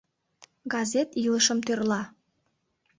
Газет 0.73 1.09
илышым 1.23 1.59
тӧрла. 1.65 2.01